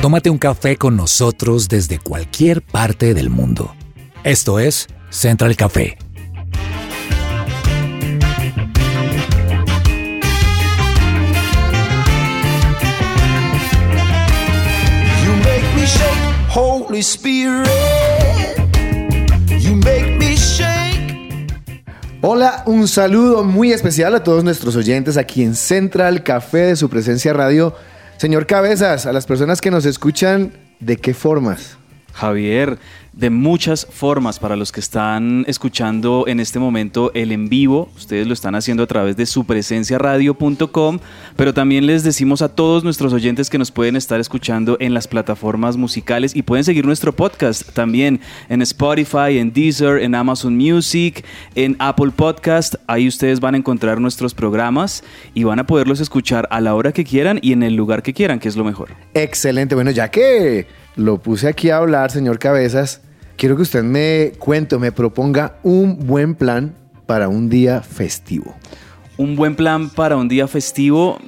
[0.00, 3.74] Tómate un café con nosotros desde cualquier parte del mundo.
[4.24, 5.98] Esto es Central Café.
[15.22, 17.68] You make me shake, Holy Spirit.
[19.60, 21.52] You make me shake.
[22.22, 26.88] Hola, un saludo muy especial a todos nuestros oyentes aquí en Central Café de su
[26.88, 27.74] presencia radio.
[28.20, 31.78] Señor Cabezas, a las personas que nos escuchan, ¿de qué formas?
[32.12, 32.78] Javier,
[33.12, 38.26] de muchas formas para los que están escuchando en este momento el en vivo, ustedes
[38.26, 40.98] lo están haciendo a través de supresenciaradio.com,
[41.36, 45.08] pero también les decimos a todos nuestros oyentes que nos pueden estar escuchando en las
[45.08, 51.24] plataformas musicales y pueden seguir nuestro podcast también en Spotify, en Deezer, en Amazon Music,
[51.54, 55.02] en Apple Podcast, ahí ustedes van a encontrar nuestros programas
[55.34, 58.14] y van a poderlos escuchar a la hora que quieran y en el lugar que
[58.14, 58.90] quieran, que es lo mejor.
[59.14, 63.00] Excelente, bueno, ya que lo puse aquí a hablar, señor Cabezas,
[63.36, 66.74] quiero que usted me cuente, me proponga un buen plan
[67.06, 68.54] para un día festivo.
[69.16, 71.18] Un buen plan para un día festivo.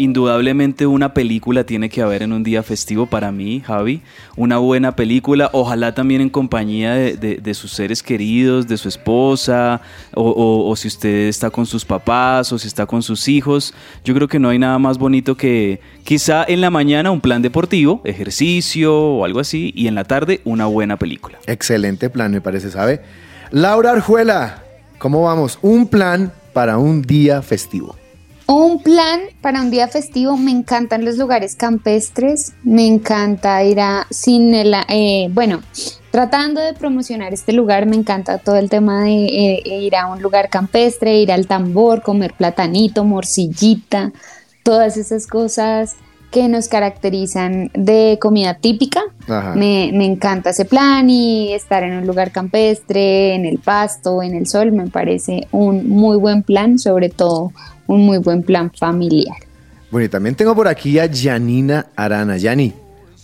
[0.00, 4.00] Indudablemente una película tiene que haber en un día festivo para mí, Javi.
[4.36, 9.80] Una buena película, ojalá también en compañía de, sus seres queridos, de su esposa,
[10.14, 13.74] o- o si usted está con sus papás, o si está con sus hijos.
[14.04, 17.42] Yo creo que no hay nada más bonito que quizá en la mañana un plan
[17.42, 21.38] deportivo, ejercicio o algo así, y en la tarde una buena película.
[21.48, 23.00] Excelente plan, me parece, ¿sabe?
[23.50, 24.62] Laura Arjuela,
[24.98, 25.58] ¿cómo vamos?
[25.60, 27.96] Un plan para un día festivo.
[28.50, 34.06] Un plan para un día festivo, me encantan los lugares campestres, me encanta ir a
[34.10, 35.60] cine, la- eh, bueno,
[36.10, 40.22] tratando de promocionar este lugar, me encanta todo el tema de eh, ir a un
[40.22, 44.12] lugar campestre, ir al tambor, comer platanito, morcillita,
[44.62, 45.96] todas esas cosas
[46.30, 49.00] que nos caracterizan de comida típica.
[49.26, 49.54] Ajá.
[49.54, 54.34] Me, me encanta ese plan y estar en un lugar campestre, en el pasto, en
[54.34, 57.52] el sol, me parece un muy buen plan, sobre todo
[57.86, 59.36] un muy buen plan familiar.
[59.90, 62.36] Bueno, y también tengo por aquí a Janina Arana.
[62.36, 62.74] Yani,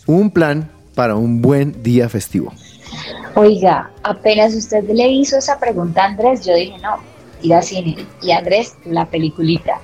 [0.06, 2.52] un plan para un buen día festivo.
[3.34, 6.96] Oiga, apenas usted le hizo esa pregunta a Andrés, yo dije, no,
[7.42, 7.96] ir a cine.
[8.22, 9.80] Y Andrés, la peliculita.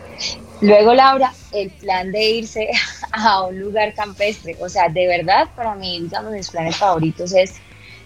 [0.61, 2.69] Luego Laura, el plan de irse
[3.13, 4.57] a un lugar campestre.
[4.61, 7.55] O sea, de verdad, para mí, digamos, mis planes favoritos es,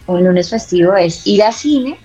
[0.06, 1.98] un lunes festivo, es ir a cine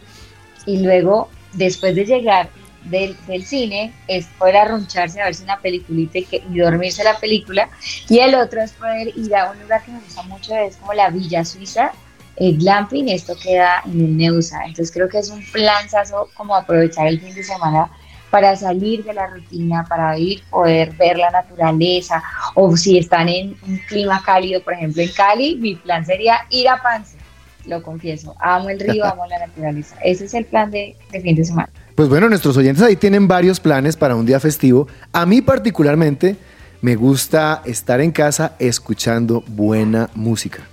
[0.65, 2.49] y luego, después de llegar
[2.85, 3.15] del,
[3.45, 7.69] cine, es poder arruncharse a verse una peliculita y dormirse la película.
[8.07, 10.93] Y el otro es poder ir a un lugar que me gusta mucho, es como
[10.93, 11.91] la Villa Suiza,
[12.37, 14.61] el glamping, esto queda en el Neusa.
[14.65, 17.91] Entonces creo que es un planzazo como aprovechar el fin de semana
[18.29, 22.23] para salir de la rutina, para ir, poder ver la naturaleza,
[22.55, 26.69] o si están en un clima cálido, por ejemplo en Cali, mi plan sería ir
[26.69, 27.17] a Pance,
[27.65, 29.95] lo confieso, amo el río, amo la naturaleza.
[30.03, 31.69] Ese es el plan de, de fin de semana.
[31.95, 34.87] Pues bueno, nuestros oyentes ahí tienen varios planes para un día festivo.
[35.11, 36.37] A mí particularmente
[36.81, 40.63] me gusta estar en casa escuchando buena música.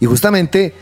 [0.00, 0.74] Y justamente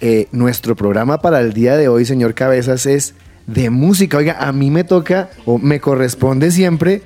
[0.00, 3.14] eh, nuestro programa para el día de hoy, señor Cabezas, es
[3.46, 4.18] de música.
[4.18, 7.02] Oiga, a mí me toca o me corresponde siempre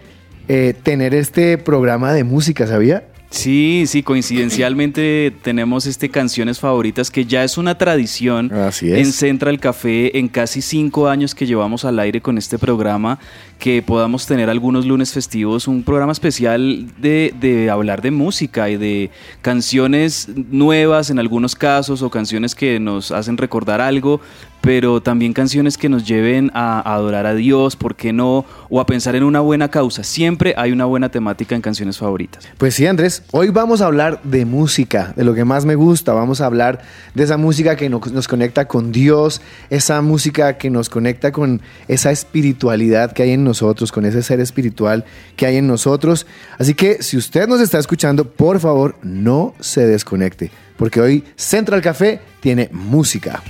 [0.48, 3.04] eh, tener este programa de música, ¿sabía?
[3.30, 8.98] Sí, sí, coincidencialmente tenemos este canciones favoritas que ya es una tradición Así es.
[8.98, 13.18] en Central Café en casi cinco años que llevamos al aire con este programa,
[13.58, 18.76] que podamos tener algunos lunes festivos, un programa especial de, de hablar de música y
[18.76, 19.10] de
[19.42, 24.20] canciones nuevas en algunos casos o canciones que nos hacen recordar algo,
[24.60, 28.44] pero también canciones que nos lleven a, adorar a Dios, ¿por qué no?
[28.68, 30.02] O a pensar en una buena causa.
[30.02, 32.46] Siempre hay una buena temática en canciones favoritas.
[32.58, 36.12] Pues sí, Andrés, hoy vamos a hablar de música, de lo que más me gusta.
[36.12, 36.82] Vamos a hablar
[37.14, 39.40] de esa música que nos, nos conecta con Dios,
[39.70, 44.38] esa música que nos conecta con esa espiritualidad que hay en nosotros, con ese ser
[44.38, 45.04] espiritual
[45.34, 46.26] que hay en nosotros.
[46.58, 51.82] Así que si usted nos está escuchando, por favor, no se desconecte, porque hoy Central
[51.82, 53.42] Café tiene música.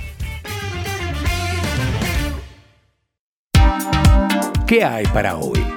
[4.65, 5.68] ¿Qué hay para hoy?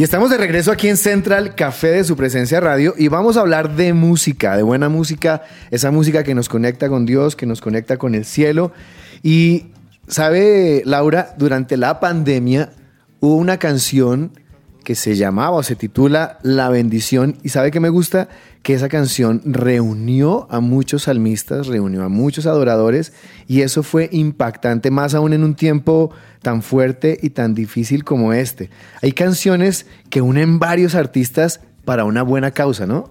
[0.00, 3.40] Y estamos de regreso aquí en Central Café de su presencia radio y vamos a
[3.40, 7.60] hablar de música, de buena música, esa música que nos conecta con Dios, que nos
[7.60, 8.72] conecta con el cielo.
[9.22, 9.66] Y,
[10.08, 11.34] ¿sabe, Laura?
[11.36, 12.72] Durante la pandemia
[13.20, 14.39] hubo una canción
[14.84, 17.36] que se llamaba o se titula La bendición.
[17.42, 18.28] Y sabe que me gusta
[18.62, 23.12] que esa canción reunió a muchos salmistas, reunió a muchos adoradores
[23.46, 26.10] y eso fue impactante, más aún en un tiempo
[26.42, 28.70] tan fuerte y tan difícil como este.
[29.02, 33.10] Hay canciones que unen varios artistas para una buena causa, ¿no?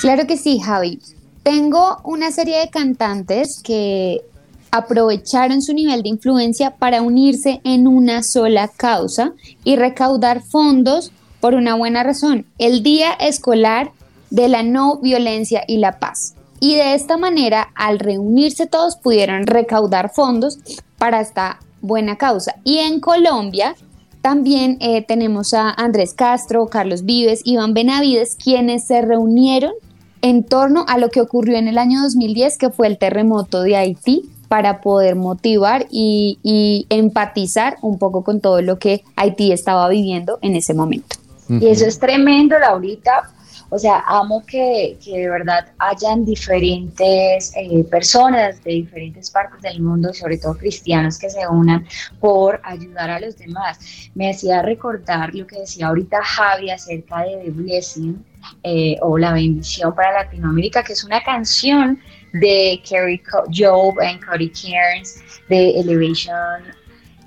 [0.00, 1.00] Claro que sí, Javi.
[1.42, 4.22] Tengo una serie de cantantes que
[4.70, 9.32] aprovecharon su nivel de influencia para unirse en una sola causa
[9.64, 13.92] y recaudar fondos por una buena razón, el Día Escolar
[14.30, 16.34] de la No Violencia y la Paz.
[16.60, 20.58] Y de esta manera, al reunirse todos, pudieron recaudar fondos
[20.98, 22.56] para esta buena causa.
[22.64, 23.76] Y en Colombia
[24.22, 29.72] también eh, tenemos a Andrés Castro, Carlos Vives, Iván Benavides, quienes se reunieron
[30.20, 33.76] en torno a lo que ocurrió en el año 2010, que fue el terremoto de
[33.76, 39.88] Haití, para poder motivar y, y empatizar un poco con todo lo que Haití estaba
[39.88, 41.16] viviendo en ese momento.
[41.48, 43.30] Y eso es tremendo, Laurita.
[43.70, 49.82] O sea, amo que, que de verdad hayan diferentes eh, personas de diferentes partes del
[49.82, 51.86] mundo, sobre todo cristianos, que se unan
[52.18, 54.10] por ayudar a los demás.
[54.14, 58.24] Me hacía recordar lo que decía ahorita Javi acerca de The Blessing
[58.62, 61.98] eh, o La bendición para Latinoamérica, que es una canción
[62.32, 63.22] de Kerry
[63.52, 66.62] Job y Cody Cairns de Elevation.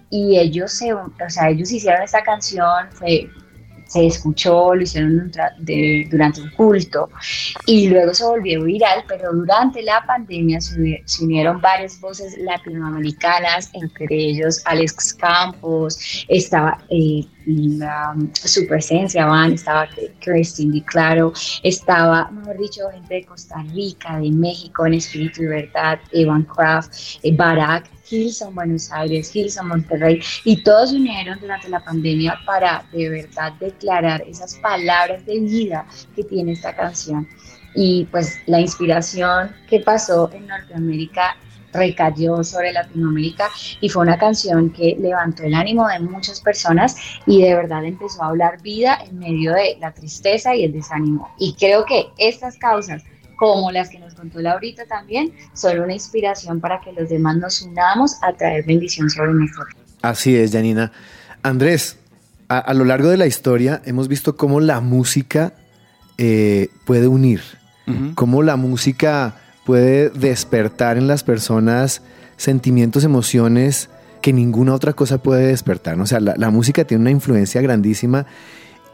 [0.09, 3.30] Y ellos se, o sea, ellos hicieron esta canción, fue,
[3.91, 5.31] se escuchó, lo hicieron
[6.09, 7.09] durante un culto
[7.65, 14.07] y luego se volvió viral, pero durante la pandemia se, unieron varias voces latinoamericanas, entre
[14.15, 17.25] ellos Alex Campos, estaba eh,
[18.33, 19.89] su presencia, Van, estaba
[20.19, 21.33] Christine Di Claro,
[21.63, 26.93] estaba, mejor dicho, gente de Costa Rica, de México, en Espíritu y Verdad, Evan Craft,
[27.23, 32.85] eh, Barack, Hilson Buenos Aires, Hilson Monterrey, y todos se unieron durante la pandemia para
[32.91, 35.85] de verdad declarar esas palabras de vida
[36.15, 37.27] que tiene esta canción.
[37.73, 41.37] Y pues la inspiración que pasó en Norteamérica
[41.73, 43.49] recayó sobre Latinoamérica
[43.79, 48.23] y fue una canción que levantó el ánimo de muchas personas y de verdad empezó
[48.23, 51.33] a hablar vida en medio de la tristeza y el desánimo.
[51.39, 53.03] Y creo que estas causas
[53.41, 57.63] como las que nos contó Laurita también, son una inspiración para que los demás nos
[57.63, 59.75] unamos a traer bendición sobre nosotros.
[60.03, 60.91] Así es, Janina.
[61.41, 61.97] Andrés,
[62.49, 65.53] a, lo largo de la historia hemos visto cómo la música
[66.19, 67.41] eh, puede unir,
[68.13, 69.33] cómo la música
[69.65, 72.03] puede despertar en las personas
[72.38, 73.89] sentimientos, emociones
[74.21, 75.99] que ninguna otra cosa puede despertar.
[75.99, 78.27] O sea, la, la música tiene una influencia grandísima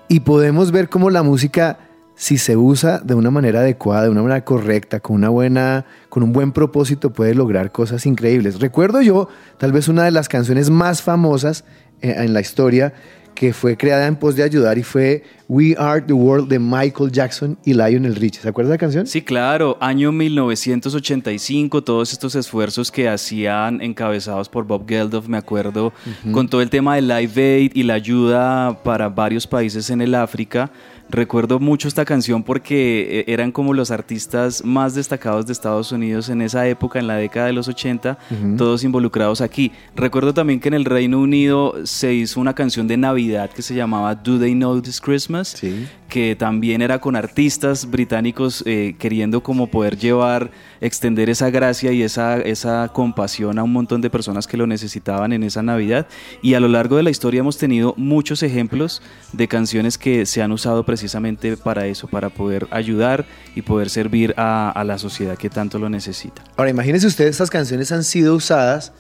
[0.07, 1.79] y podemos ver cómo la música
[2.17, 6.23] si se usa de una manera adecuada, de una manera correcta, con una buena, con
[6.23, 8.59] un buen propósito, puede lograr cosas increíbles.
[8.59, 9.29] Recuerdo yo,
[9.59, 11.63] tal vez una de las canciones más famosas
[12.01, 12.91] eh, en la historia,
[13.35, 17.11] que fue creada en pos de ayudar y fue We Are the World de Michael
[17.11, 18.41] Jackson y Lionel Richie.
[18.41, 19.05] ¿Se acuerda de la canción?
[19.05, 19.77] Sí, claro.
[19.79, 25.93] Año 1985, todos estos esfuerzos que hacían encabezados por Bob Geldof, me acuerdo,
[26.31, 30.15] con todo el tema de Live Aid y la ayuda para varios países en el
[30.15, 30.71] África.
[31.09, 36.27] Recuerdo mucho esta canción porque eh, eran como los artistas más destacados de Estados Unidos
[36.30, 38.18] en esa época, en la década de los 80,
[38.57, 39.71] todos involucrados aquí.
[39.95, 43.74] Recuerdo también que en el Reino Unido se hizo una canción de Navidad que se
[43.74, 45.62] llamaba Do They Know This Christmas,
[46.09, 50.51] que también era con artistas británicos eh, queriendo como poder llevar,
[50.81, 55.33] extender esa gracia y esa, esa compasión a un montón de personas que lo necesitaban
[55.33, 56.07] en esa Navidad.
[56.42, 59.02] Y a lo largo de la historia hemos tenido muchos ejemplos
[59.33, 64.33] de canciones que se han usado precisamente para eso, para poder ayudar y poder servir
[64.35, 66.44] a, la sociedad que tanto lo necesita.
[66.56, 68.94] Ahora, imagínense ustedes, estas canciones han sido usadas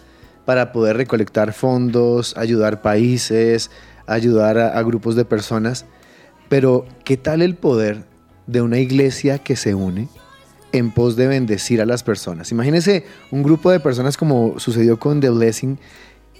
[0.45, 3.71] para poder recolectar fondos, ayudar países,
[4.05, 5.85] ayudar a, grupos de personas.
[6.49, 8.03] Pero, ¿qué tal el poder
[8.45, 10.07] de una iglesia que se une
[10.73, 12.51] en pos de bendecir a las personas?
[12.51, 15.79] Imagínense un grupo de personas como sucedió con The Blessing,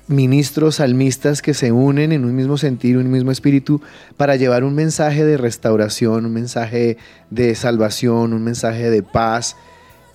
[0.08, 3.82] ministros salmistas que se unen en un mismo sentido, un mismo espíritu,
[4.16, 6.98] para llevar un mensaje de restauración, un mensaje
[7.30, 9.56] de salvación, un mensaje de paz,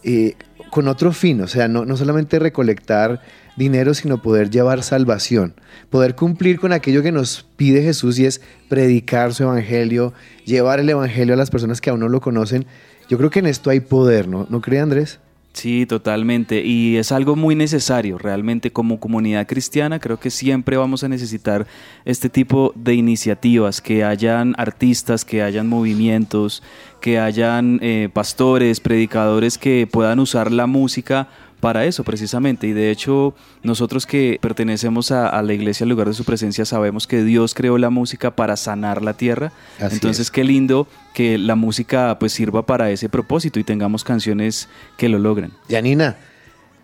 [0.03, 0.35] eh,
[0.71, 3.21] con otro fin, o sea, no, no solamente recolectar
[3.57, 5.55] dinero, sino poder llevar salvación,
[5.91, 10.15] poder cumplir con aquello que nos pide Jesús y es predicar su evangelio,
[10.47, 12.67] llevar el evangelio a las personas que aún no lo conocen.
[13.09, 14.47] Yo creo que en esto hay poder, ¿no?
[14.49, 15.21] ¿No cree Andrés?
[15.53, 16.65] Sí, totalmente.
[16.65, 20.01] Y es algo muy necesario realmente como comunidad cristiana.
[20.01, 21.67] Creo que siempre vamos a necesitar
[22.07, 26.63] este tipo de iniciativas, que hayan artistas, que hayan movimientos,
[27.01, 31.29] que hayan eh, pastores, predicadores que puedan usar la música
[31.63, 32.67] para eso precisamente.
[32.67, 36.65] Y de hecho, nosotros que pertenecemos a, a la iglesia, al lugar de su presencia,
[36.65, 39.53] sabemos que Dios creó la música para sanar la tierra.
[39.79, 40.31] Así Entonces, es.
[40.33, 45.21] qué lindo que la música pues sirva para ese propósito y tengamos canciones que lo
[45.21, 45.53] logren.
[45.71, 46.17] Janina,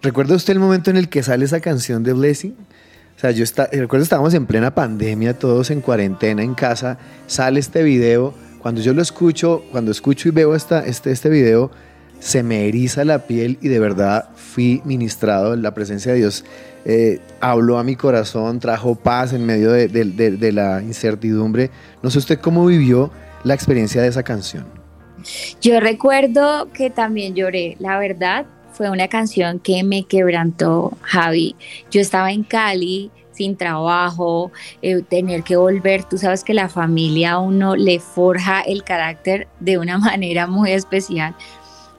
[0.00, 2.54] ¿recuerda usted el momento en el que sale esa canción de Blessing?
[3.16, 7.58] O sea, yo está, recuerdo estábamos en plena pandemia, todos en cuarentena en casa, sale
[7.58, 11.72] este video, cuando yo lo escucho, cuando escucho y veo esta, este, este video,
[12.20, 16.44] se me eriza la piel y de verdad fui ministrado en la presencia de Dios.
[16.84, 21.70] Eh, habló a mi corazón, trajo paz en medio de, la incertidumbre.
[22.02, 23.10] No sé usted cómo vivió
[23.44, 24.66] la experiencia de esa canción.
[25.60, 31.56] Yo recuerdo que también lloré, la verdad, fue una canción que me quebrantó, Javi.
[31.90, 34.50] Yo estaba en Cali sin trabajo,
[34.82, 39.46] eh, tener que volver, tú sabes que la familia a uno le forja el carácter
[39.60, 41.34] de una manera muy especial.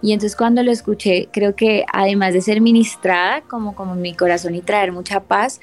[0.01, 4.13] Y entonces cuando lo escuché, creo que además de ser ministrada como, como en mi
[4.13, 5.59] corazón y traer mucha paz,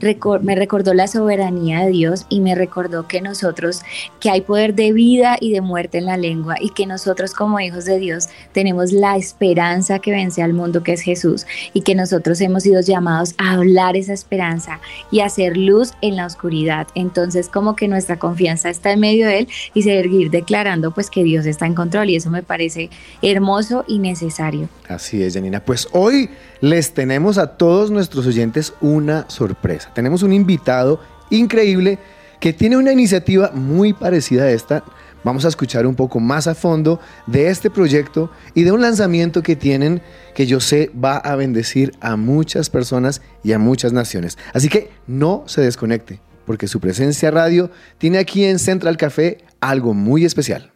[0.00, 3.82] recor- me recordó la soberanía de Dios y me recordó que nosotros,
[4.18, 7.60] que hay poder de vida y de muerte en la lengua y que nosotros como
[7.60, 11.94] hijos de Dios tenemos la esperanza que vence al mundo que es Jesús y que
[11.94, 16.88] nosotros hemos sido llamados a hablar esa esperanza y a hacer luz en la oscuridad.
[16.94, 21.22] Entonces como que nuestra confianza está en medio de él y seguir declarando pues que
[21.22, 22.90] Dios está en control y eso me parece
[23.22, 24.68] hermoso y necesario.
[24.88, 25.64] Así es, Janina.
[25.64, 26.30] Pues hoy
[26.60, 29.90] les tenemos a todos nuestros oyentes una sorpresa.
[29.94, 31.98] Tenemos un invitado increíble
[32.40, 34.84] que tiene una iniciativa muy parecida a esta.
[35.24, 39.42] Vamos a escuchar un poco más a fondo de este proyecto y de un lanzamiento
[39.42, 40.02] que tienen
[40.34, 44.38] que yo sé va a bendecir a muchas personas y a muchas naciones.
[44.52, 49.94] Así que no se desconecte, porque su presencia radio tiene aquí en Central Café algo
[49.94, 50.75] muy especial.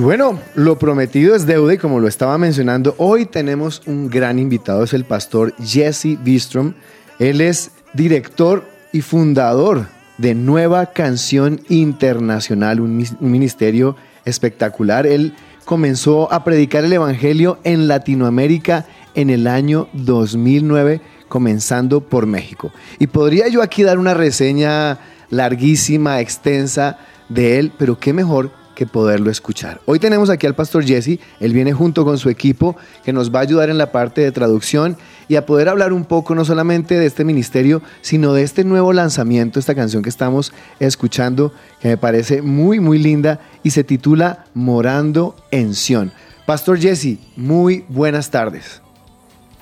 [0.00, 4.38] Y bueno, lo prometido es deuda y como lo estaba mencionando, hoy tenemos un gran
[4.38, 6.72] invitado, es el pastor Jesse Bistrom.
[7.18, 8.64] Él es director
[8.94, 15.06] y fundador de Nueva Canción Internacional, un, ministerio espectacular.
[15.06, 15.34] Él
[15.66, 22.72] comenzó a predicar el Evangelio en Latinoamérica en el año 2009, comenzando por México.
[22.98, 26.96] Y podría yo aquí dar una reseña larguísima, extensa
[27.28, 29.78] de él, pero qué mejor que poderlo escuchar.
[29.84, 33.40] Hoy tenemos aquí al pastor Jesse, él viene junto con su equipo que nos va
[33.40, 34.96] a ayudar en la parte de traducción
[35.28, 38.94] y a poder hablar un poco no solamente de este ministerio, sino de este nuevo
[38.94, 44.46] lanzamiento, esta canción que estamos escuchando, que me parece muy, muy linda y se titula
[44.54, 46.10] Morando en Sion.
[46.46, 48.80] Pastor Jesse, muy buenas tardes.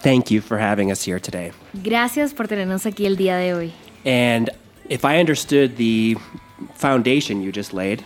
[0.01, 1.51] Thank you for having us here today.
[1.83, 3.73] Gracias por tenernos aquí el día de hoy.
[4.07, 4.49] And
[4.89, 6.17] if I understood the
[6.77, 8.05] foundation you just laid,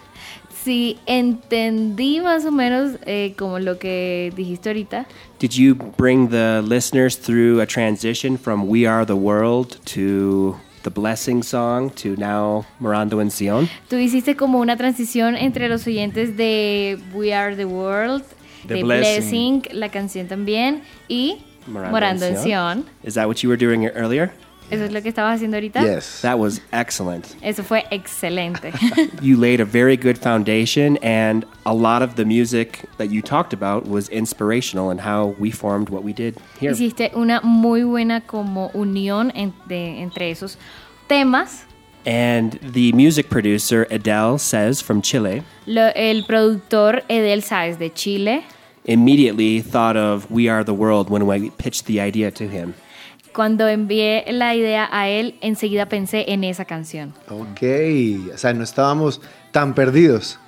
[0.65, 5.07] Si entendí más o menos eh, como lo que dijiste ahorita,
[5.41, 10.91] did you bring the listeners through a transition from We Are the World to the
[10.91, 13.69] Blessing song to now Morando en Sion?
[13.89, 18.23] tú hiciste como una transición entre los oyentes de We Are the World,
[18.69, 19.63] The de Blessing.
[19.63, 22.85] Blessing, la canción también, y Morando, en Sion.
[23.03, 24.31] Is that what you were doing earlier?
[24.73, 25.83] Eso es lo que estabas haciendo ahorita.
[25.83, 26.21] Yes.
[26.23, 27.27] That was excellent.
[27.43, 28.73] Eso fue excelente.
[29.23, 33.53] You laid a very good foundation, and a lot of the music that you talked
[33.53, 36.73] about was inspirational in how we formed what we did here.
[36.73, 40.57] Hiciste una muy buena como unión en- de- entre esos
[41.09, 41.65] temas.
[42.05, 48.43] And the music producer, Adele, says from Chile, Lo- el productor Edel Sáez de Chile,
[48.87, 52.75] immediately thought of We Are the World when we pitched the idea to him.
[53.35, 57.15] Cuando envié la idea a él, enseguida pensé en esa canción.
[57.29, 57.63] Ok,
[58.35, 59.21] o sea, no estábamos
[59.51, 60.39] tan perdidos.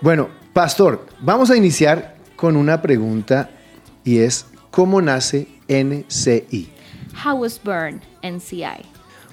[0.00, 3.50] Bueno, pastor, vamos a iniciar con una pregunta
[4.04, 6.68] y es, ¿cómo nace NCI?
[7.24, 8.84] How was Burn, NCI?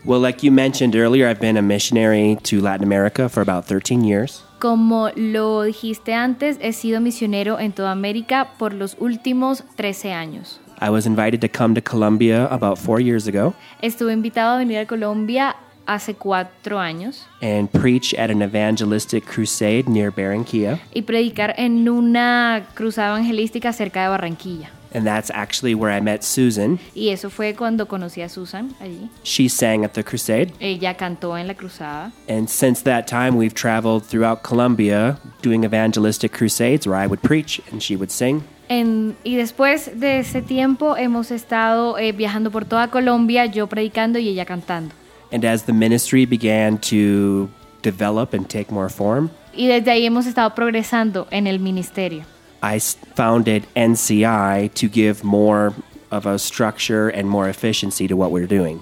[0.05, 4.03] Well, like you mentioned earlier, I've been a missionary to Latin America for about 13
[4.03, 4.43] years.
[4.60, 10.60] Como lo dijiste antes, he sido misionero en toda América por los últimos 13 años.
[10.84, 14.82] I was invited to come to Colombia about four years ago, Estuve invitado a venir
[14.82, 15.56] a Colombia
[15.88, 20.80] hace cuatro años and preach at an evangelistic crusade near Barranquilla.
[20.94, 24.72] y predicar en una cruzada evangelística cerca de Barranquilla.
[24.94, 26.80] And that's actually where I met Susan.
[26.94, 29.10] Y eso fue cuando conocí a Susan allí.
[29.24, 30.52] She sang at the crusade.
[30.60, 32.12] Ella cantó en la cruzada.
[32.28, 37.62] And since that time, we've traveled throughout Colombia doing evangelistic crusades where I would preach
[37.72, 38.44] and she would sing.
[38.70, 44.20] En- y después de ese tiempo hemos estado eh, viajando por toda Colombia, yo predicando
[44.20, 44.93] y ella cantando.
[45.32, 47.50] And as the ministry began to
[47.82, 52.24] develop and take more form, Y desde ahí hemos estado progresando en el ministerio.
[52.63, 52.79] I
[53.15, 55.74] founded NCI to give more
[56.12, 58.79] of a structure and more efficiency to what we're doing.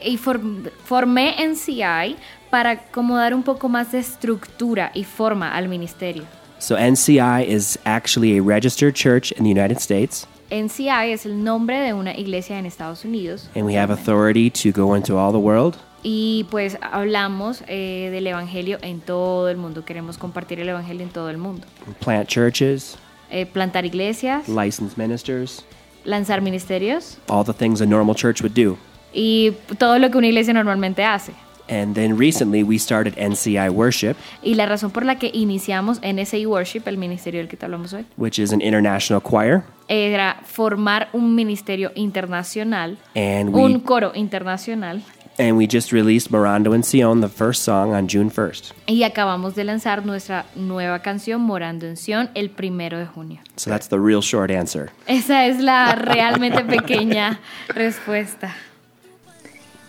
[0.00, 0.40] Y for-
[0.84, 2.16] formé NCI
[2.50, 6.22] para como dar un poco más de estructura y forma al ministerio.
[6.64, 11.78] So NCI is actually a registered church in the United States, NCI es el nombre
[11.78, 13.50] de una iglesia en Estados Unidos.
[13.54, 18.26] and we have authority to go into all the world Y pues hablamos eh, del
[18.26, 19.84] Evangelio en todo el mundo.
[19.84, 21.66] Queremos compartir el Evangelio en todo el mundo.
[22.00, 22.96] plant churches,
[23.30, 25.66] Eh, plantar iglesias, licensed ministers,
[26.06, 28.78] lanzar ministerios all the things a normal church would do.
[29.12, 31.32] y todo lo que una iglesia normalmente hace.
[31.68, 36.44] And then recently we started NCI Worship, Y la razón por la que iniciamos NSI
[36.46, 39.62] Worship, el ministerio del que te hablamos hoy, which is an international choir.
[39.88, 45.02] era formar un ministerio internacional, And we un coro internacional.
[45.38, 48.72] and we just released Morando and Sion, the first song, on June 1st.
[48.86, 53.40] Y acabamos de lanzar nuestra nueva canción, Morando en Sion, el primero de junio.
[53.56, 54.90] So that's the real short answer.
[55.08, 58.54] Esa es la realmente pequeña respuesta.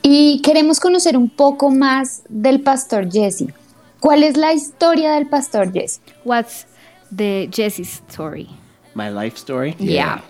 [0.07, 3.47] Y queremos conocer un poco más del pastor Jesse.
[3.99, 5.99] ¿Cuál es la historia del pastor Jesse?
[6.23, 6.67] What's
[7.15, 8.47] the Jesse's story?
[8.93, 9.75] My life story?
[9.79, 10.21] Yeah.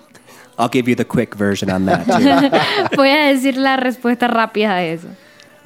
[0.57, 2.95] I'll give you the quick version on that too.
[2.95, 5.07] Voy a decir la respuesta rápida de eso.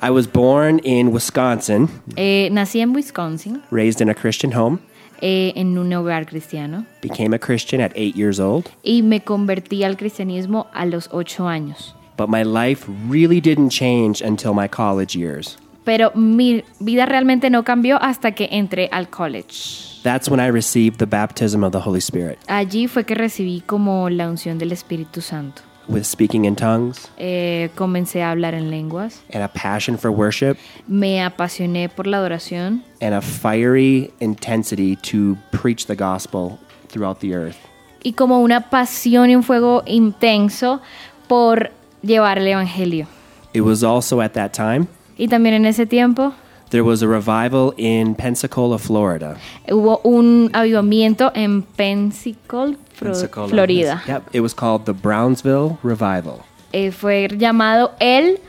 [0.02, 4.80] I was born in Wisconsin, Eh, nací en Wisconsin, raised in a Christian home,
[5.22, 8.70] eh, en un hogar cristiano, became a Christian at eight years old.
[8.82, 11.94] y me convertí al cristianismo a los ocho años.
[12.20, 15.58] But my life really didn't change until my college years.
[15.86, 20.02] Pero mi vida realmente no cambió hasta que entré al college.
[20.04, 24.10] That's when I received the baptism of the Holy Spirit Allí fue que recibí como
[24.10, 25.62] la unción del Espíritu Santo.
[25.88, 30.58] with speaking in tongues Eh, comencé a hablar en lenguas, and a passion for worship
[30.88, 37.34] me apasioné por la adoración and a fiery intensity to preach the gospel throughout the
[37.34, 37.58] earth.
[38.04, 40.82] y como una pasión y un fuego intenso
[41.28, 43.08] por llevar el Evangelio.
[43.54, 46.34] It was also at that time Y también en ese tiempo
[46.70, 49.38] there was a revival in Pensacola, Florida.
[49.70, 54.04] hubo un avivamiento en Pensacola, Pensacola, Florida.
[54.08, 56.44] Yep, it was called the Brownsville Revival.
[56.72, 58.40] Eh, fue llamado el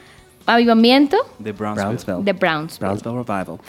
[0.46, 1.84] avivamiento De Brownsville.
[1.86, 2.24] Brownsville.
[2.24, 2.78] de Brownsville.
[2.80, 3.60] Brownsville Revival.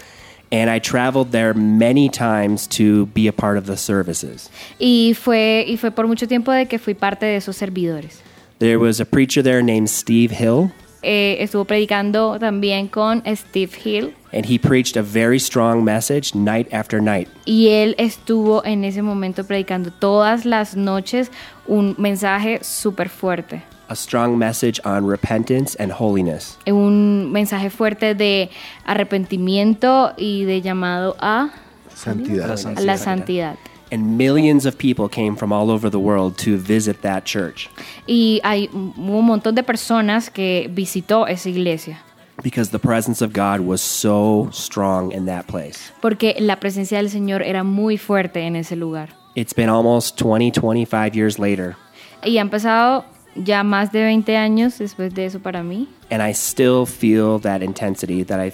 [0.52, 4.50] And I traveled there many times to be a part of the services.
[4.80, 8.22] Y fue, y fue por mucho tiempo de que fui parte de esos servidores.
[8.62, 10.70] There was a preacher there named Steve Hill,
[11.04, 16.72] Eh, estuvo predicando también con Steve Hill and he preached a very strong message night
[16.72, 17.28] after night.
[17.46, 21.32] y él estuvo en ese momento predicando todas las noches
[21.66, 23.64] un mensaje súper fuerte.
[23.88, 26.56] A strong message on repentance and holiness.
[26.68, 28.52] Un mensaje fuerte de
[28.86, 31.50] arrepentimiento y de llamado a,
[31.96, 32.48] Santidad.
[32.80, 33.56] la santidad.
[33.94, 37.70] And millions of people came from all over the world to visit that church
[38.08, 38.94] Y hay un
[39.26, 42.00] montón de personas que visitó esa iglesia
[42.42, 45.92] because the presence of God was so strong in that place.
[46.02, 49.10] porque la presencia del Señor era muy fuerte en ese lugar.
[49.36, 51.76] It's been almost 20, 25 years later,
[52.24, 53.04] Y han pasado
[53.36, 55.88] ya más de 20 años después de eso para mí.
[56.10, 58.52] and I still feel that intensity that I,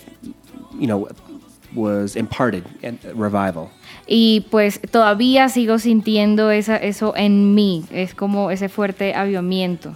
[0.80, 1.08] you know,
[1.76, 2.64] was imparted
[3.16, 3.70] revival.
[4.08, 7.84] Y pues todavía sigo sintiendo esa, eso en mí.
[7.92, 9.94] Es como ese fuerte avivamiento.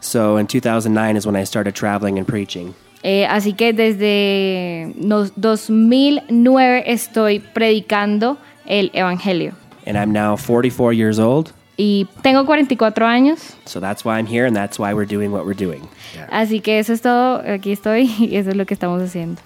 [0.00, 2.74] So in 2009 is when I started traveling and preaching.
[3.02, 9.52] Eh, así que desde nos- 2009 estoy predicando el Evangelio.
[9.86, 13.54] And I'm now 44 years old, Y tengo 44 años.
[13.64, 15.88] so that's why I'm here and that's why we're doing what we're doing.
[16.30, 17.38] Así que eso es todo.
[17.46, 19.40] Aquí estoy y eso es lo que estamos haciendo.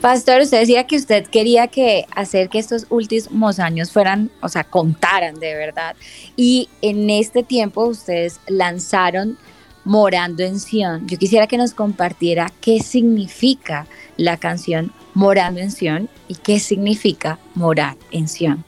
[0.00, 4.64] Pastor, usted decía que usted quería que hacer que estos últimos años fueran, o sea,
[4.64, 5.94] contaran de verdad.
[6.36, 9.36] Y en este tiempo ustedes lanzaron
[9.84, 11.06] Morando en Sion.
[11.06, 17.38] Yo quisiera que nos compartiera qué significa la canción Morando en Sion y qué significa
[17.54, 18.64] morar en Sion.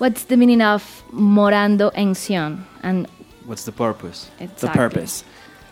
[0.00, 2.66] What's the meaning of morando en Sion?
[2.82, 3.08] And
[3.46, 4.30] What's the purpose?
[4.38, 4.78] The exactly.
[4.78, 5.24] purpose.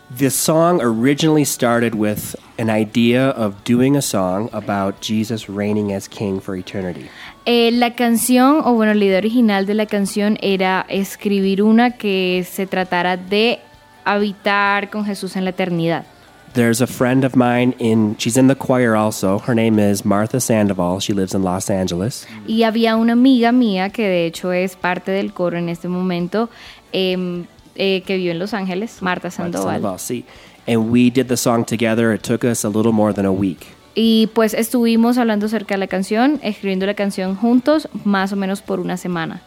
[0.09, 6.07] The song originally started with an idea of doing a song about Jesus reigning as
[6.07, 7.09] king for eternity.
[7.45, 12.47] Eh, la canción, o bueno, la idea original de la canción era escribir una que
[12.49, 13.59] se tratara de
[14.05, 16.05] habitar con Jesús en la eternidad.
[16.55, 19.41] There's a friend of mine in she's in the choir also.
[19.41, 21.01] Her name is Martha Sandoval.
[21.01, 22.27] She lives in Los Angeles.
[22.47, 26.49] Y había una amiga mía que de hecho es parte del coro en este momento,
[26.93, 29.77] em, eh, que vive en Los Ángeles, Marta Sandoval.
[29.77, 30.25] Sandoval, sí.
[30.67, 32.13] And we did the song together.
[32.13, 33.67] It took us a little more than a week.
[33.95, 38.61] Y pues estuvimos hablando acerca de la canción, escribiendo la canción juntos, más o menos
[38.61, 39.41] por una semana.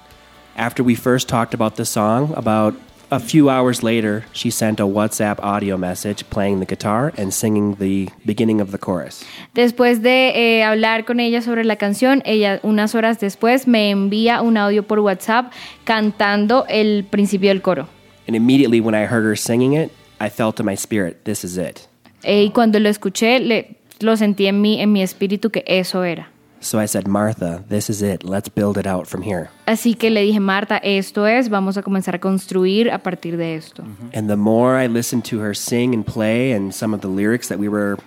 [0.55, 2.75] After we first talked about the song, about
[3.11, 7.75] a few hours later, she sent a WhatsApp audio message playing the guitar and singing
[7.75, 9.23] the beginning of the chorus.
[9.53, 14.41] Después de eh, hablar con ella sobre la canción, ella unas horas después me envía
[14.41, 15.51] un audio por WhatsApp
[15.83, 17.87] cantando el principio del coro.
[18.29, 21.57] And immediately when I heard her singing it, I felt in my spirit, this is
[21.57, 21.87] it.
[22.23, 26.29] Y cuando lo escuché, le- lo sentí en mí, en mi espíritu que eso era.
[26.59, 28.23] So I said, Martha, this is it.
[28.23, 29.49] Let's build it out from here.
[29.65, 33.55] Así que le dije, Marta, esto es, vamos a comenzar a construir a partir de
[33.55, 33.83] esto.
[34.13, 37.47] And the more I listened to her sing and play and some of the lyrics
[37.47, 37.97] that we were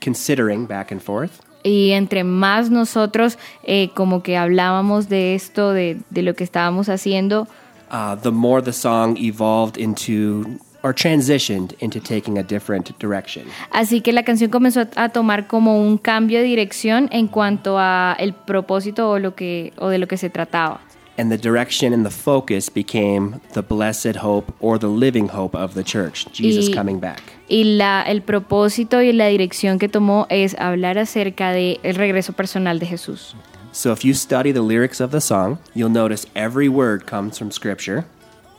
[0.00, 5.98] considering back and forth, Y entre más nosotros eh, como que hablábamos de esto, de,
[6.10, 7.46] de lo que estábamos haciendo,
[7.92, 13.44] uh, the more the song evolved into or transitioned into taking a different direction.
[13.70, 18.16] así que la canción comenzó a, tomar como un cambio de dirección en cuanto a
[18.18, 20.80] el propósito o, lo que, o de lo que se trataba.
[21.18, 25.74] And the direction and the focus became the blessed hope or the living hope of
[25.74, 27.20] the church, Jesus Y- coming back.
[27.48, 32.78] Y la, el propósito y la dirección que tomó es hablar acerca del regreso personal
[32.78, 33.36] de Jesús.
[33.72, 37.50] So if you study the lyrics of the song, you'll notice every word comes from
[37.50, 38.04] scripture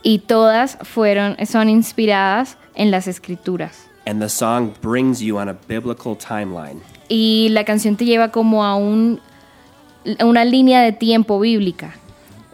[0.02, 3.86] Y todas fueron, son inspiradas en las escrituras.
[4.06, 6.80] and the song brings you on a biblical timeline.
[7.08, 9.20] Y la canción te lleva como a un,
[10.20, 11.94] una línea de tiempo bíblica.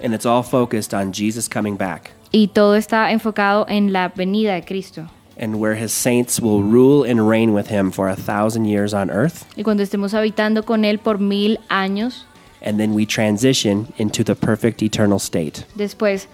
[0.03, 4.55] And it's all focused on Jesus coming back Y todo está enfocado en la venida
[4.55, 5.09] de Cristo.
[5.37, 9.11] and where his saints will rule and reign with him for a thousand years on
[9.11, 9.45] earth.
[9.57, 12.27] Y cuando estemos habitando con Él por mil años,
[12.63, 15.65] And then we transition into the perfect eternal state.
[15.75, 16.29] después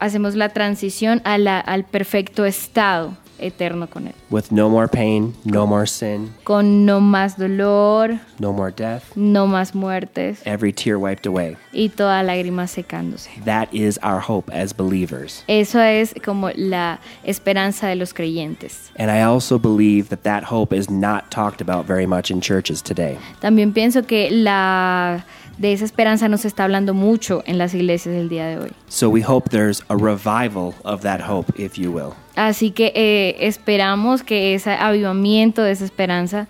[0.00, 4.14] hacemos la transición a la- al perfecto estado eterno con Él.
[4.30, 9.46] with no more pain, no more sin, Con no más dolor, no more death, no
[9.46, 11.56] más muertes every tear wiped away.
[11.72, 13.30] y toda lágrima secándose.
[13.44, 15.44] That is our hope as believers.
[15.46, 18.90] Eso es como la esperanza de los creyentes.
[18.98, 22.82] And I also believe that that hope is not talked about very much in churches
[22.82, 23.18] today.
[23.40, 25.24] También pienso que la
[25.58, 28.72] de esa esperanza no se está hablando mucho en las iglesias del día de hoy.
[28.88, 32.14] So we hope there's a revival of that hope, if you will.
[32.36, 36.46] Así que eh, esperamos que ese avivamiento de esa esperanza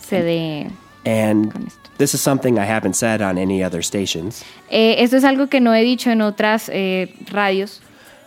[0.00, 0.70] se dé.
[1.04, 1.90] And Con esto.
[1.98, 4.44] this is something I haven't said on any other stations.
[4.70, 7.80] Eh, esto es algo que no he dicho en otras eh, radios.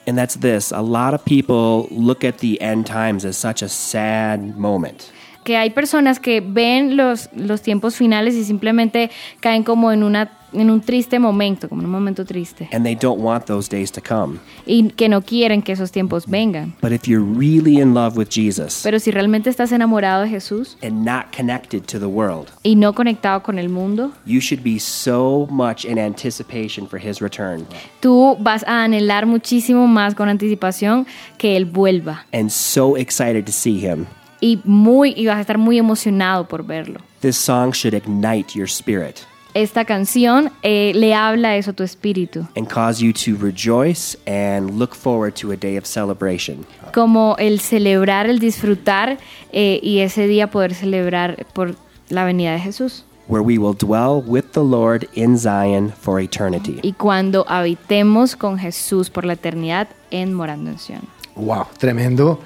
[0.08, 3.70] And that's this a lot of people look at the end times as such a
[3.70, 5.12] sad moment.
[5.46, 10.32] Que hay personas que ven los, los tiempos finales y simplemente caen como en, una,
[10.54, 12.68] en un triste momento, como en un momento triste.
[12.74, 14.40] And they don't want those days to come.
[14.66, 16.74] Y que no quieren que esos tiempos vengan.
[16.82, 20.78] But if you're really in love with Jesus Pero si realmente estás enamorado de Jesús
[20.82, 24.80] and not connected to the world, y no conectado con el mundo, you should be
[24.80, 27.68] so much in anticipation for his return
[28.00, 31.06] tú vas a anhelar muchísimo más con anticipación
[31.38, 32.26] que Él vuelva.
[32.34, 34.08] and so excited to see him.
[34.42, 37.00] Y, muy, y vas a estar muy emocionado por verlo.
[37.22, 39.22] This song should ignite your spirit
[39.56, 44.78] Esta canción eh, le habla eso a tu espíritu, and cause you to rejoice and
[44.78, 46.66] look forward to a day of celebration.
[46.94, 49.18] como el celebrar, el disfrutar
[49.54, 51.78] eh, y ese día poder celebrar por
[52.10, 53.06] la venida de Jesús.
[53.30, 56.80] Where we will dwell with the Lord in Zion for eternity.
[56.82, 61.02] Y cuando habitemos con Jesús por la eternidad en Morando en Sion.
[61.38, 62.42] Wow, tremendo.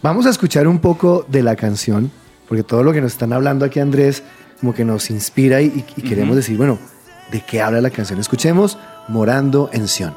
[0.00, 2.12] Vamos a escuchar un poco de la canción,
[2.48, 4.22] porque todo lo que nos están hablando aquí, Andrés,
[4.60, 6.78] como que nos inspira y, y queremos decir, bueno,
[7.32, 8.20] ¿de qué habla la canción?
[8.20, 10.14] Escuchemos Morando en Sion.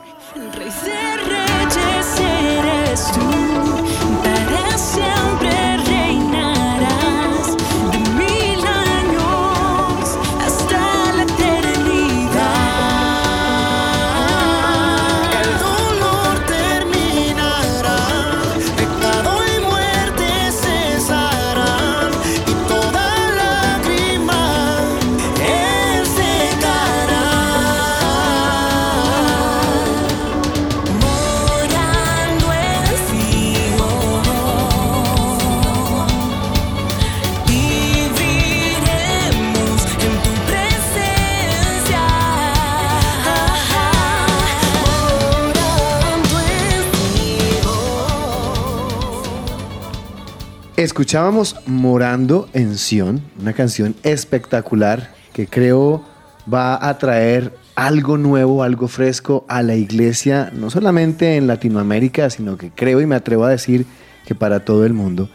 [50.82, 56.04] Escuchábamos Morando en Sion, una canción espectacular que creo
[56.52, 62.58] va a traer algo nuevo, algo fresco a la iglesia, no solamente en Latinoamérica, sino
[62.58, 63.86] que creo y me atrevo a decir
[64.26, 65.30] que para todo el mundo.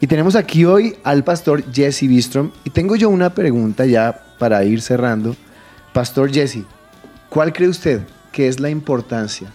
[0.00, 4.64] Y tenemos aquí hoy al pastor Jesse Bistrom y tengo yo una pregunta ya para
[4.64, 5.36] ir cerrando.
[5.92, 6.64] Pastor Jesse,
[7.28, 8.00] ¿cuál cree usted
[8.32, 9.52] que es la importancia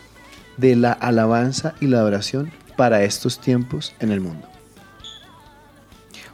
[0.58, 4.50] de la alabanza y la adoración para estos tiempos en el mundo?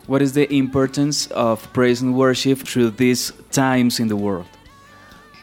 [0.07, 4.45] What is the importance of praise and worship through these times in the world?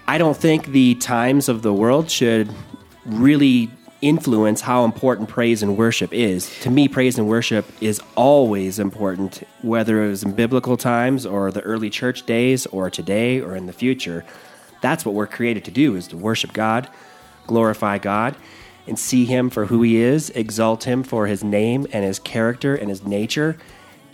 [0.09, 2.51] I don't think the times of the world should
[3.05, 6.51] really influence how important praise and worship is.
[6.61, 11.53] To me, praise and worship is always important, whether it was in biblical times or
[11.53, 14.25] the early church days or today or in the future.
[14.81, 16.89] That's what we're created to do is to worship God,
[17.47, 18.35] glorify God,
[18.87, 22.75] and see him for who he is, exalt him for his name and his character
[22.75, 23.59] and his nature.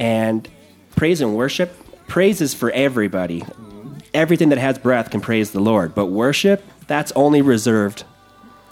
[0.00, 0.48] And
[0.96, 1.70] praise and worship,
[2.08, 3.44] praise is for everybody.
[4.12, 8.02] Everything that has breath can praise the Lord, but worship, that's only reserved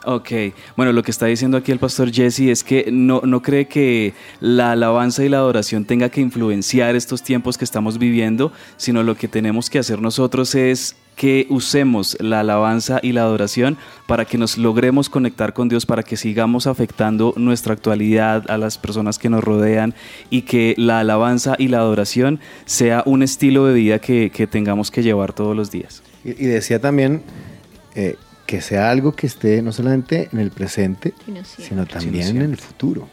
[0.04, 3.66] Ok, bueno, lo que está diciendo aquí el pastor Jesse es que no, no cree
[3.66, 9.02] que la alabanza y la adoración tenga que influenciar estos tiempos que estamos viviendo, sino
[9.02, 13.76] lo que tenemos que hacer nosotros es que usemos la alabanza y la adoración
[14.06, 18.78] para que nos logremos conectar con Dios, para que sigamos afectando nuestra actualidad a las
[18.78, 19.94] personas que nos rodean
[20.30, 24.92] y que la alabanza y la adoración sea un estilo de vida que, que tengamos
[24.92, 26.04] que llevar todos los días.
[26.24, 27.22] Y, decía también
[27.96, 28.14] eh,
[28.48, 31.12] que sea algo que esté no solamente en el presente,
[31.58, 33.06] Sino también en el futuro.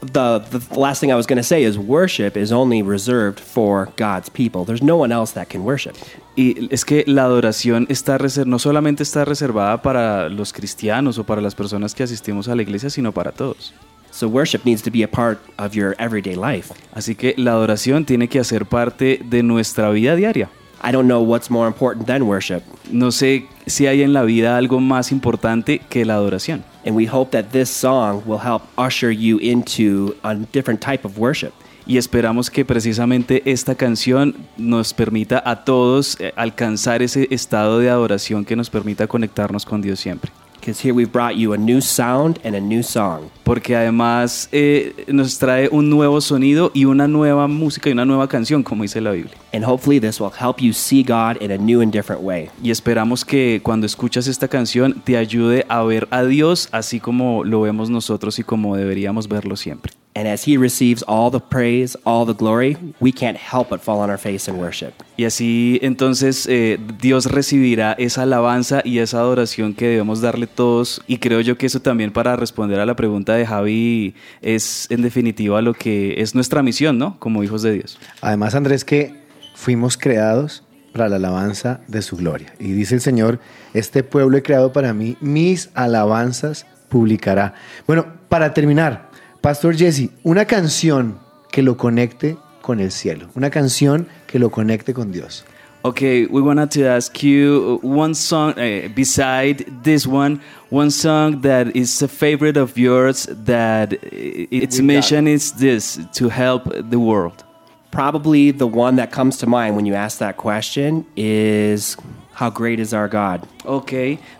[0.00, 3.88] the, the last thing I was going to say is worship is only reserved for
[3.96, 4.64] God's people.
[4.64, 5.96] There's no one else that can worship.
[6.36, 11.40] Y es que la adoración está no solamente está reservada para los cristianos o para
[11.40, 13.74] las personas que asistimos a la iglesia, sino para todos.
[14.12, 16.72] So worship needs to be a part of your everyday life.
[16.94, 20.48] Así que la adoración tiene que hacer parte de nuestra vida diaria.
[20.82, 22.62] I don't know what's more important than worship.
[22.90, 26.64] No sé si hay en la vida algo más importante que la adoración.
[26.84, 31.18] And we hope that this song will help usher you into a different type of
[31.18, 31.52] worship.
[31.86, 37.90] Y esperamos que precisamente esta canción nos permita a todos eh, alcanzar ese estado de
[37.90, 40.30] adoración que nos permita conectarnos con Dios siempre.
[40.60, 43.30] Because here we've brought you a new sound and a new song.
[43.44, 48.28] Porque además eh, nos trae un nuevo sonido y una nueva música y una nueva
[48.28, 49.34] canción, como dice la Biblia.
[49.54, 52.50] And hopefully this will help you see God in a new and different way.
[52.62, 57.42] Y esperamos que cuando escuchas esta canción te ayude a ver a Dios así como
[57.42, 59.99] lo vemos nosotros y como deberíamos verlo siempre.
[60.20, 64.00] And as he receives all the praise, all the glory, we can't help but fall
[64.00, 64.92] on our face and worship.
[65.16, 71.00] Y así entonces eh, Dios recibirá esa alabanza y esa adoración que debemos darle todos.
[71.06, 75.00] Y creo yo que eso también para responder a la pregunta de Javi es en
[75.00, 77.18] definitiva lo que es nuestra misión, ¿no?
[77.18, 77.98] Como hijos de Dios.
[78.20, 79.14] Además, Andrés, que
[79.54, 82.52] fuimos creados para la alabanza de su gloria.
[82.58, 83.40] Y dice el Señor,
[83.72, 87.54] este pueblo he creado para mí, mis alabanzas publicará.
[87.86, 89.09] Bueno, para terminar,
[89.40, 91.18] Pastor Jesse, una canción
[91.50, 95.44] que lo conecte con el cielo, una canción que lo conecte con Dios.
[95.82, 101.40] Okay, we wanted to ask you uh, one song uh, beside this one, one song
[101.40, 106.64] that is a favorite of yours that uh, its With mission is this to help
[106.74, 107.44] the world.
[107.92, 111.96] Probably the one that comes to mind when you ask that question is
[112.40, 113.40] How Great is Our God?
[113.66, 113.92] Ok,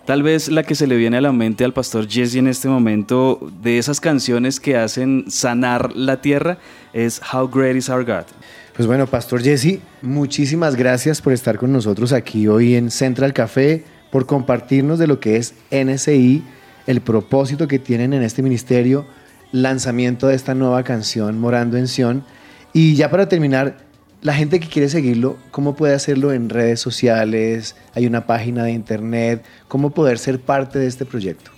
[0.06, 2.66] tal vez la que se le viene a la mente al pastor Jesse en este
[2.66, 6.56] momento de esas canciones que hacen sanar la tierra
[6.94, 8.24] es How Great is Our God.
[8.74, 13.84] Pues bueno, Pastor Jesse, muchísimas gracias por estar con nosotros aquí hoy en Central Café,
[14.10, 16.42] por compartirnos de lo que es NSI,
[16.86, 19.04] el propósito que tienen en este ministerio,
[19.52, 22.24] lanzamiento de esta nueva canción, Morando en Sion.
[22.72, 23.89] Y ya para terminar,
[24.22, 27.74] la gente que quiere seguirlo, ¿cómo puede hacerlo en redes sociales?
[27.94, 31.50] Hay una página de internet, ¿cómo poder ser parte de este proyecto?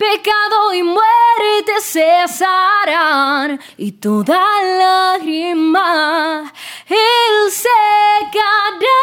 [0.00, 4.40] pecado y muerte cesarán, y toda
[4.78, 6.50] lágrima
[6.88, 9.00] él secará.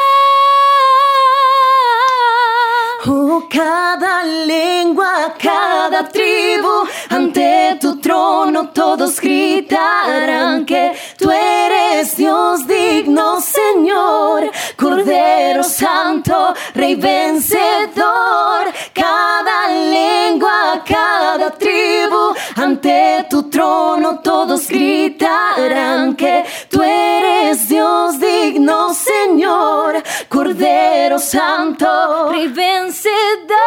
[3.06, 11.77] Oh, cada lengua, cada tribu, ante tu trono todos gritarán que tú eres
[12.18, 18.74] Dios digno, Señor, Cordero Santo, Rey vencedor.
[18.92, 30.02] Cada lengua, cada tribu, ante tu trono todos gritarán que tú eres Dios digno, Señor,
[30.28, 33.58] Cordero Santo, Rey vencedor.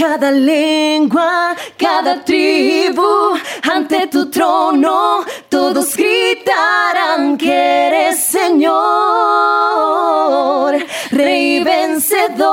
[0.00, 3.38] cada lengua, cada tribu,
[3.70, 5.24] ante tu trono,
[5.72, 7.52] todos gritarán que
[7.86, 8.74] eres Señor,
[11.12, 12.50] Rey vencedor.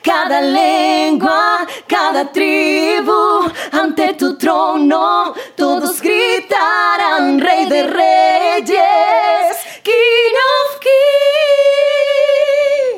[0.00, 10.78] Cada lengua, cada tribu, ante tu trono, todos gritarán Rey de Reyes, King of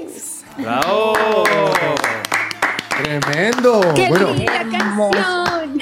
[0.04, 0.44] Kings.
[0.58, 1.14] ¡Bravo!
[3.02, 3.80] Tremendo.
[3.94, 4.34] ¡Qué bueno,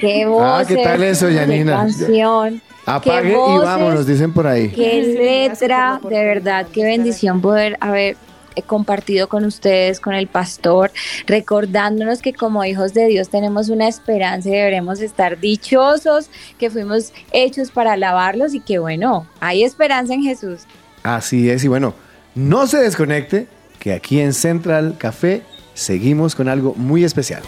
[0.01, 0.11] canción!
[0.11, 0.67] Qué Ah, voz.
[0.67, 1.73] ¿qué tal eso, Yanina?
[1.77, 2.63] canción.
[2.87, 4.69] apague qué y voces, vámonos, dicen por ahí.
[4.71, 8.17] Qué letra, de verdad, qué bendición poder haber
[8.57, 10.91] eh, compartido con ustedes, con el pastor,
[11.27, 17.13] recordándonos que como hijos de Dios tenemos una esperanza y deberemos estar dichosos, que fuimos
[17.33, 20.61] hechos para alabarlos y que bueno, hay esperanza en Jesús.
[21.03, 21.95] Así es, y bueno,
[22.35, 23.47] no se desconecte,
[23.79, 25.43] que aquí en Central Café
[25.75, 27.43] seguimos con algo muy especial.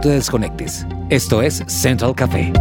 [0.00, 0.86] Te desconectes.
[1.10, 2.52] Esto es Central Café.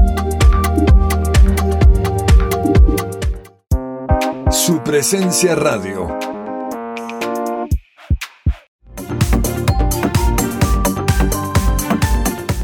[4.51, 6.07] Su presencia radio.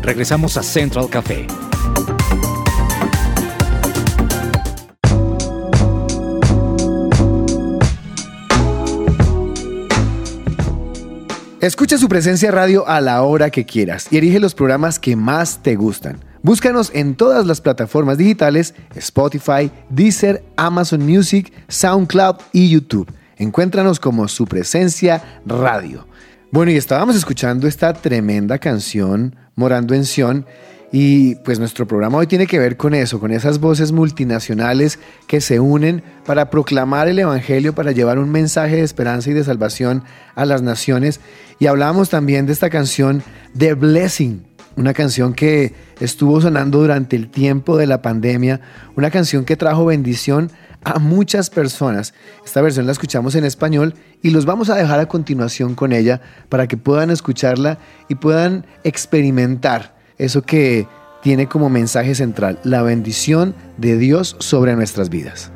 [0.02, 1.48] Regresamos a Central Café.
[11.66, 15.64] Escucha su presencia radio a la hora que quieras y elige los programas que más
[15.64, 16.20] te gustan.
[16.44, 23.12] Búscanos en todas las plataformas digitales, Spotify, Deezer, Amazon Music, SoundCloud y YouTube.
[23.38, 26.06] Encuéntranos como su presencia radio.
[26.52, 30.46] Bueno, y estábamos escuchando esta tremenda canción, Morando en Sion,
[30.92, 35.42] y pues nuestro programa hoy tiene que ver con eso, con esas voces multinacionales que
[35.42, 40.04] se unen para proclamar el Evangelio, para llevar un mensaje de esperanza y de salvación
[40.36, 41.20] a las naciones.
[41.60, 43.24] Y hablamos también de esta canción
[43.58, 44.46] The Blessing,
[44.78, 48.62] una canción que estuvo sonando durante el tiempo de la pandemia,
[48.96, 50.52] una canción que trajo bendición
[50.84, 52.14] a muchas personas.
[52.46, 56.22] Esta versión la escuchamos en español y los vamos a dejar a continuación con ella
[56.48, 60.88] para que puedan escucharla y puedan experimentar eso que
[61.22, 65.52] tiene como mensaje central la bendición de Dios sobre nuestras vidas.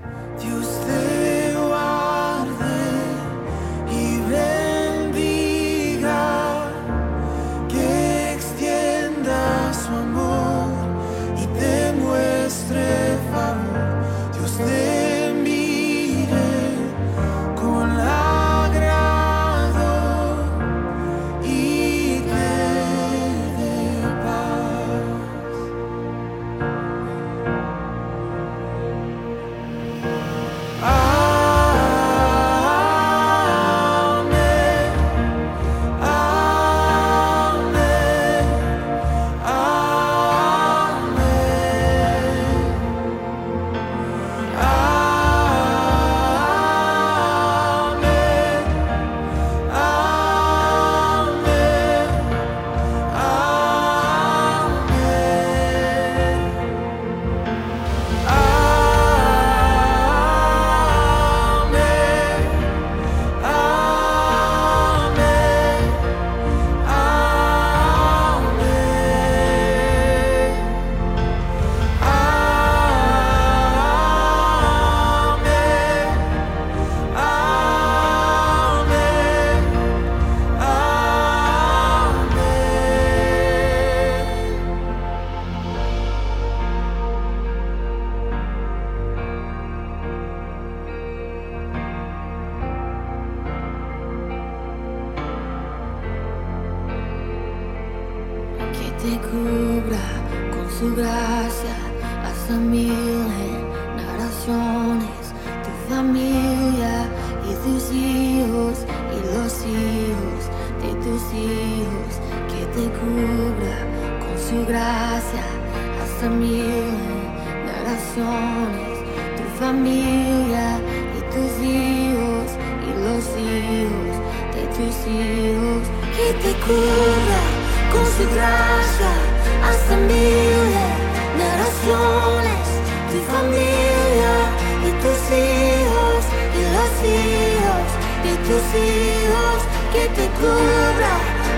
[137.10, 137.88] hijos
[138.24, 139.57] y tus hijos
[139.93, 141.16] que te cubra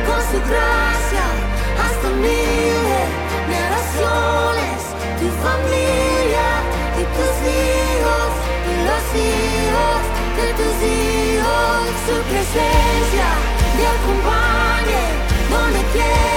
[0.08, 1.26] con su gracia
[1.84, 3.10] hasta miles
[3.48, 4.80] generaciones,
[5.20, 6.48] tu familia
[7.00, 8.30] y tus hijos
[8.70, 10.00] y los hijos
[10.38, 13.28] de tus hijos, su presencia
[13.78, 15.04] te acompañe
[15.50, 16.31] donde quiera.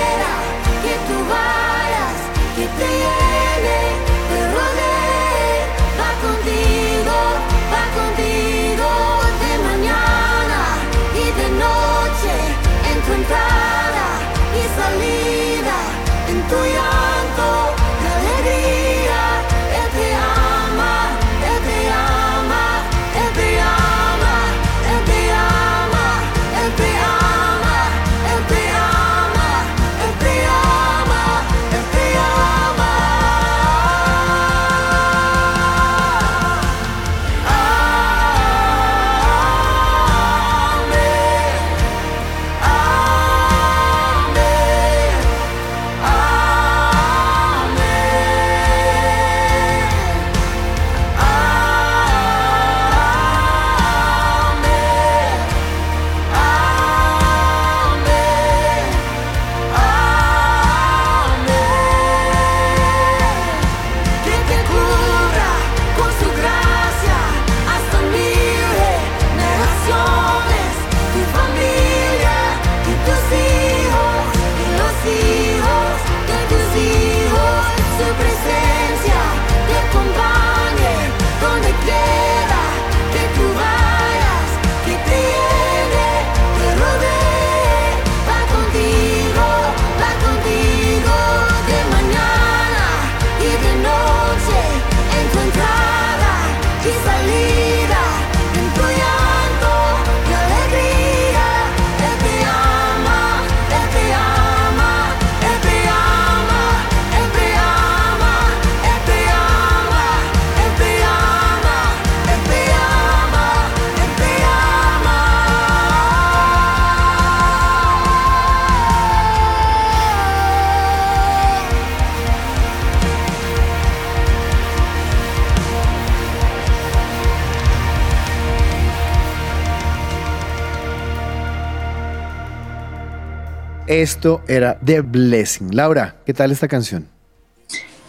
[134.05, 135.75] Esto era The Blessing.
[135.75, 137.09] Laura, ¿qué tal esta canción?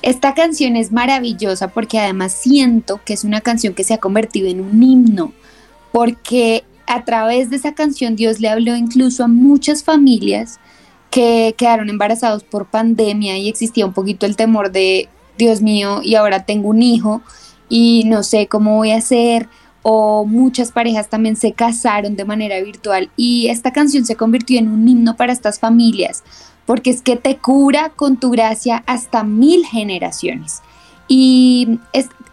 [0.02, 4.50] Esta canción es maravillosa porque además siento que es una canción que se ha convertido
[4.50, 5.32] en un himno,
[5.94, 10.60] porque a través de esa canción Dios le habló incluso a muchas familias
[11.12, 16.16] que quedaron embarazados por pandemia y existía un poquito el temor de, Dios mío, y
[16.16, 17.22] ahora tengo un hijo
[17.70, 19.48] y no sé cómo voy a hacer,
[19.88, 24.68] o muchas parejas también se casaron de manera virtual y esta canción se convirtió en
[24.68, 26.24] un himno para estas familias,
[26.66, 30.64] porque es que te cura con tu gracia hasta mil generaciones.
[31.08, 31.78] Y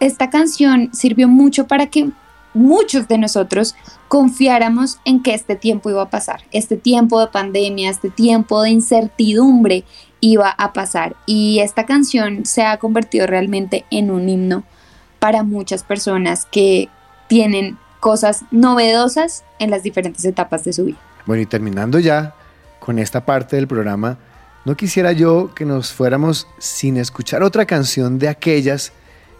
[0.01, 2.09] esta canción sirvió mucho para que
[2.55, 3.75] muchos de nosotros
[4.09, 8.71] confiáramos en que este tiempo iba a pasar, este tiempo de pandemia, este tiempo de
[8.71, 9.85] incertidumbre
[10.21, 11.17] iba a pasar.
[11.27, 14.65] Y esta canción se ha convertido realmente en un himno
[15.19, 16.89] para muchas personas que
[17.33, 20.99] tienen cosas novedosas en las diferentes etapas de su vida.
[21.25, 22.35] Bueno, y terminando ya
[22.79, 24.19] con esta parte del programa,
[24.67, 28.93] no quisiera yo que nos fuéramos sin escuchar otra canción de aquellas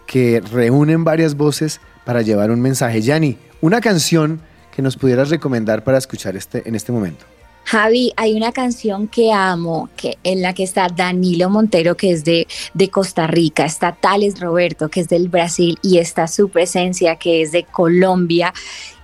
[0.07, 2.99] que reúnen varias voces para llevar un mensaje.
[2.99, 4.41] Yanni, una canción
[4.75, 7.25] que nos pudieras recomendar para escuchar este, en este momento.
[7.65, 12.23] Javi, hay una canción que amo, que, en la que está Danilo Montero, que es
[12.23, 17.15] de, de Costa Rica, está Tales Roberto, que es del Brasil, y está su presencia,
[17.15, 18.53] que es de Colombia.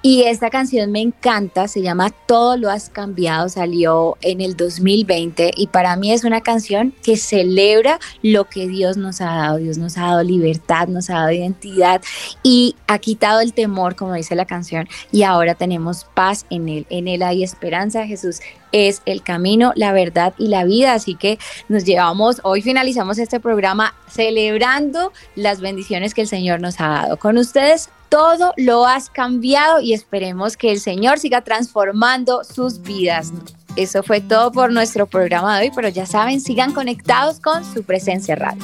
[0.02, 5.52] Y esta canción me encanta, se llama Todo lo has cambiado, salió en el 2020
[5.58, 9.58] y para mí es una canción que celebra lo que Dios nos ha dado.
[9.58, 12.02] Dios nos ha dado libertad, nos ha dado identidad
[12.44, 16.86] y ha quitado el temor, como dice la canción, y ahora tenemos paz en Él.
[16.90, 18.40] En Él hay esperanza, Jesús
[18.72, 20.94] es el camino, la verdad y la vida.
[20.94, 26.80] Así que nos llevamos, hoy finalizamos este programa celebrando las bendiciones que el Señor nos
[26.80, 27.18] ha dado.
[27.18, 33.32] Con ustedes, todo lo has cambiado y esperemos que el Señor siga transformando sus vidas.
[33.76, 37.84] Eso fue todo por nuestro programa de hoy, pero ya saben, sigan conectados con su
[37.84, 38.64] presencia radio.